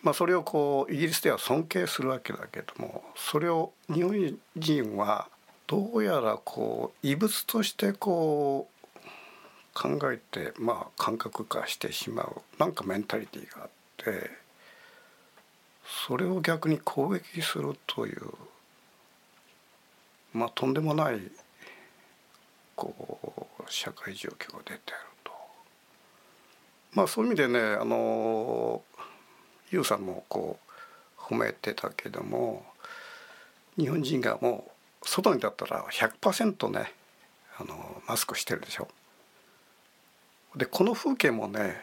[0.02, 5.30] まあ、それをこうイギリスでは尊敬するわけだけどもそれを日本人は
[5.66, 8.94] どうやらこう異物としてこう
[9.74, 14.30] 考えてまあ感覚化してしまうなんかメンタリティーがあって
[15.86, 18.22] それを逆に攻撃するという
[20.34, 21.20] まあとんでもない
[22.76, 24.80] こう社会状況が出てる
[25.24, 25.32] と
[26.94, 28.82] まあそういう意味でねあの
[29.72, 30.60] ユウさんもこ
[31.18, 32.66] う褒めてたけども
[33.78, 34.66] 日本人がも
[35.02, 36.92] う外にだったら100%ね
[37.58, 38.88] あのマスクしてるでしょ。
[40.56, 41.76] でこの風景もね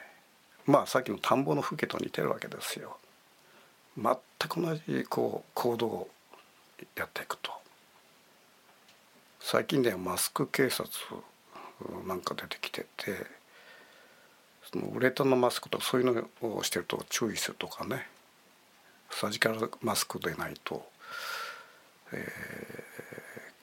[0.66, 2.96] まあさっきの田んぼの風景と似てるわけですよ。
[3.96, 4.14] 全
[4.48, 6.08] く同じこう行動を
[6.96, 7.52] やっていくと。
[9.40, 10.88] 最近ではマスク警察
[12.06, 13.40] なんか出てきてて。
[14.72, 18.06] そのウレタンのマスクとかそういうのをしてると注意するとかね
[19.10, 20.84] サジカルマスクでないと、
[22.12, 22.22] えー、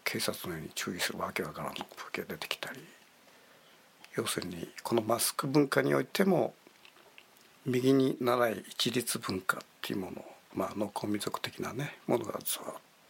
[0.04, 2.80] 警察のように注意するわけわからん風景が出てきたり
[4.18, 6.54] 要するにこのマスク文化においても
[7.68, 12.62] 右に習い一律文化っていうものまあ農耕民族的なねものがずっ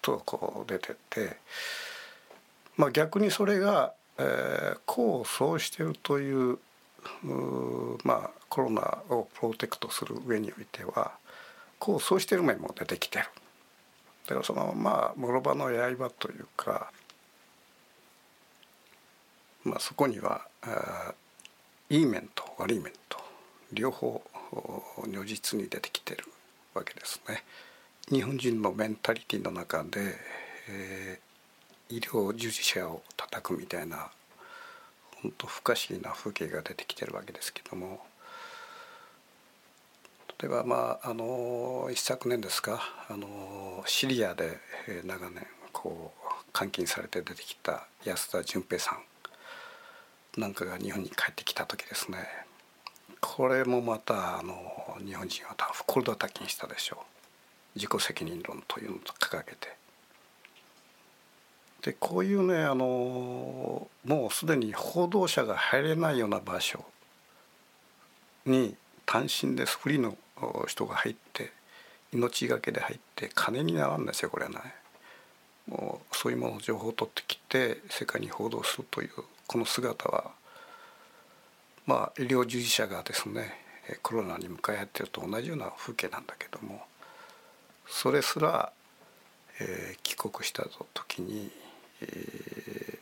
[0.02, 1.38] とこう出てて
[2.76, 6.58] まあ逆にそれが、えー、功を奏しているという
[8.04, 11.12] まあコロナをプロテクトする上においては
[11.78, 13.26] こうそうしてる面も出てきてる。
[14.26, 16.92] だからそのまあ諸刃の刃というか
[19.64, 20.48] まあそこには
[21.90, 23.20] いい面と悪い面と
[23.72, 24.22] 両方
[25.08, 26.26] 如実に出てきてる
[26.74, 27.44] わけですね。
[28.10, 30.16] 日本人のメンタリティの中で、
[30.70, 34.10] えー、医療従事者を叩くみたいな
[35.22, 38.00] 本当不可思議な風景が出てきてるわけですけども
[40.40, 42.80] 例えばまああの一昨年ですか
[43.10, 44.58] あのシリアで
[45.04, 48.98] 長年こう監禁されて出てきた安田純平さ
[50.38, 52.20] んなんかが日本に帰ってきた時ですね
[53.22, 57.00] これもまたあの日本人は袋叩きにしたでしょう
[57.76, 59.76] 自己責任論というのを掲げて
[61.82, 66.84] でこういうねあのもうすでに報道者が入れないような場所
[68.46, 70.18] に単身でフリーの
[70.68, 71.52] 人が入って
[72.14, 74.58] 命がけで入って金にならんですよこれはね。
[75.68, 79.10] もうそういうものを情報を取ってきて世界に報道するという
[79.48, 80.32] この姿は
[81.88, 83.54] まあ医療従事者がですね
[84.04, 86.82] コロナに向かい合ってると同じような風景なんだけども
[87.88, 88.72] それすら、
[89.60, 91.50] えー、帰国した時に
[92.02, 92.98] えー、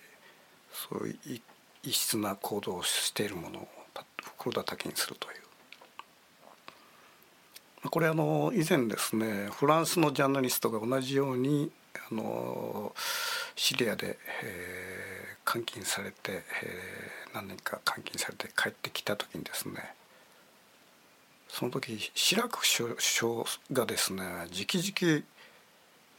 [0.72, 1.42] そういう
[1.84, 3.68] 異質な行動をしているものを
[4.24, 5.36] 袋叩きにするという。
[7.92, 11.72] これあの以前ですねフランスのジャーナリストが同じように
[12.10, 12.96] あの
[13.56, 15.05] シリアで、えー、
[15.56, 19.76] 監禁されて、えー、何年か監禁されて帰ってきた時にですね
[21.48, 25.24] その時志らく首相がですね直々、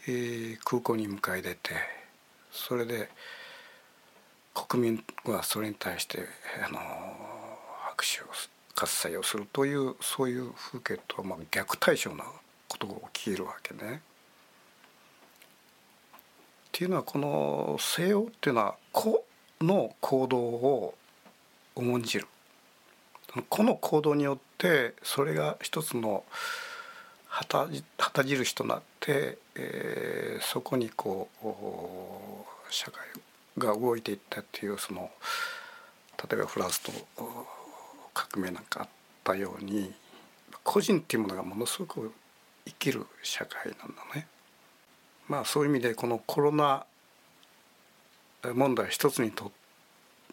[0.09, 1.73] えー、空港に迎え出て
[2.51, 3.11] それで
[4.55, 6.21] 国民はそれに対して
[6.67, 6.79] あの
[7.91, 8.25] 拍手を
[8.75, 12.25] 喝采をするというそういう風景とはまあ逆対称な
[12.69, 14.01] ことが起きるわけね。
[16.69, 19.26] っていうのはこの西欧っていうのは個
[19.61, 20.95] の行動を
[21.75, 22.27] 重んじる
[23.49, 26.25] 個の行動によってそれが一つの
[27.29, 33.03] 旗旗印となって、えー、そこにこう社会
[33.59, 35.11] が動いていったっていうその
[36.31, 36.93] 例えばフランスと
[38.15, 38.89] 革命なんかあっ
[39.23, 39.93] たように
[40.65, 42.13] 個人っていうものがものすごく
[42.65, 44.27] 生きる社会なんだね。
[45.29, 46.87] まあそういう意味でこのコロナ
[48.55, 49.53] 問題一つにと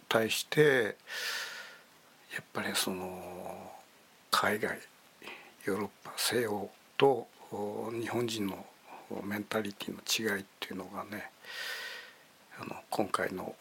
[0.09, 0.95] 対して
[2.33, 3.71] やっぱりその
[4.31, 4.77] 海外
[5.65, 7.27] ヨーロッパ西欧と
[8.01, 8.65] 日本人の
[9.23, 11.29] メンタリティの違いっていうのがね
[12.59, 13.55] あの今回の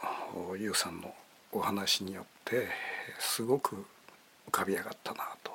[0.59, 1.15] ユウさんの
[1.53, 2.69] お話によって
[3.19, 3.77] すごく
[4.49, 5.53] 浮かび上がったなと。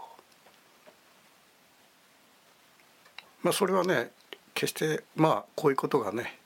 [3.43, 4.11] まあそれはね
[4.53, 6.39] 決してまあこういうことがね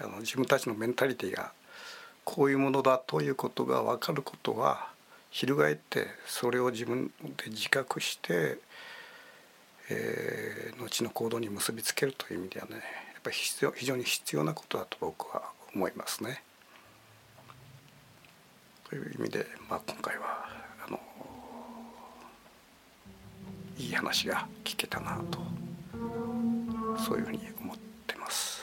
[0.00, 1.52] あの自分たちのメンタリティーが
[2.24, 4.88] こういうものだということが分かることは
[5.30, 8.58] 翻ってそれを自分で自覚して、
[9.90, 12.82] えー、後の行動に結びつけるという意味ではねやっ
[13.22, 15.42] ぱり必要非常に必要なことだと僕は
[15.74, 16.42] 思いますね。
[18.88, 20.46] という意味で、まあ、今回は
[20.86, 21.00] あの
[23.76, 25.54] いい話が聞けたなと。
[26.98, 28.62] そういうふうに思ってます。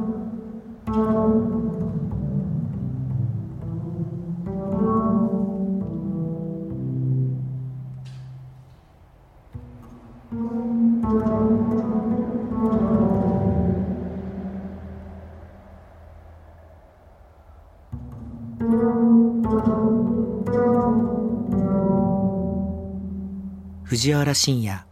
[24.01, 24.83] 藤原信也。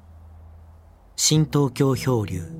[1.16, 2.59] 新東京漂流。